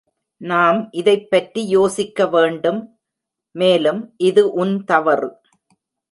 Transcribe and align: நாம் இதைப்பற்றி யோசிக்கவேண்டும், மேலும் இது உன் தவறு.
நாம் 0.41 0.79
இதைப்பற்றி 0.91 1.61
யோசிக்கவேண்டும், 1.75 2.79
மேலும் 3.55 4.01
இது 4.21 4.43
உன் 4.53 4.73
தவறு. 4.83 5.29